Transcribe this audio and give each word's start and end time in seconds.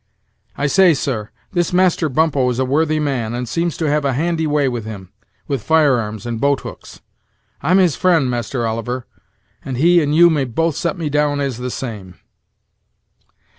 I 0.57 0.65
say, 0.65 0.95
sir, 0.95 1.29
this 1.51 1.71
Master 1.71 2.09
Bumppo 2.09 2.49
is 2.49 2.57
a 2.57 2.65
worthy 2.65 2.99
man, 2.99 3.35
and 3.35 3.47
seems 3.47 3.77
to 3.77 3.85
have 3.87 4.03
a 4.03 4.13
handy 4.13 4.47
way 4.47 4.67
with 4.67 4.83
him, 4.83 5.11
with 5.47 5.61
firearms 5.61 6.25
and 6.25 6.41
boat 6.41 6.61
hooks. 6.61 7.01
I'm 7.61 7.77
his 7.77 7.95
friend, 7.95 8.27
Master 8.27 8.65
Oliver, 8.65 9.05
and 9.63 9.77
he 9.77 10.01
and 10.01 10.15
you 10.15 10.31
may 10.31 10.45
both 10.45 10.75
set 10.75 10.97
me 10.97 11.07
down 11.11 11.39
as 11.39 11.57
the 11.57 11.69
same." 11.69 12.15